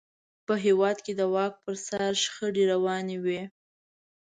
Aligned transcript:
په 0.45 0.53
هېواد 0.65 0.97
کې 1.05 1.13
د 1.19 1.21
واک 1.33 1.53
پر 1.63 1.75
سر 1.87 2.11
شخړې 2.23 2.63
روانې 2.73 3.17
وې. 3.25 3.41